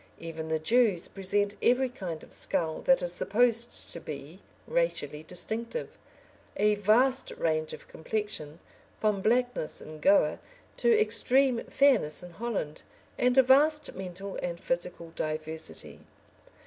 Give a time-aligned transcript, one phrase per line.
[0.17, 5.95] Even the Jews present every kind of skull that is supposed to be racially distinctive,
[6.57, 8.59] a vast range of complexion
[8.99, 10.39] from blackness in Goa,
[10.77, 12.81] to extreme fairness in Holland
[13.19, 15.99] and a vast mental and physical diversity.